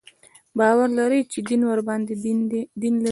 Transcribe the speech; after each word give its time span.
باور 0.57 0.87
لري 0.99 1.21
چې 1.31 1.39
دین 1.49 1.61
ورباندې 1.69 2.13
دین 2.81 2.95
لري. 3.03 3.09